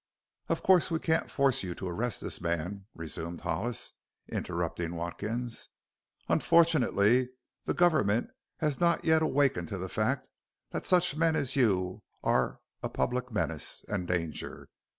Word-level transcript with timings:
"Of 0.49 0.63
course 0.63 0.89
we 0.89 0.97
can't 0.97 1.29
force 1.29 1.61
you 1.61 1.75
to 1.75 1.87
arrest 1.87 2.21
this 2.21 2.41
man," 2.41 2.87
resumed 2.95 3.41
Hollis, 3.41 3.93
interrupting 4.27 4.95
Watkins. 4.95 5.69
"Unfortunately 6.27 7.29
the 7.65 7.75
government 7.75 8.31
has 8.57 8.79
not 8.79 9.05
yet 9.05 9.21
awakened 9.21 9.67
to 9.67 9.77
the 9.77 9.89
fact 9.89 10.27
that 10.71 10.87
such 10.87 11.15
men 11.15 11.35
as 11.35 11.55
you 11.55 12.01
are 12.23 12.61
a 12.81 12.89
public 12.89 13.31
menace 13.31 13.85
and 13.87 14.07
danger. 14.07 14.69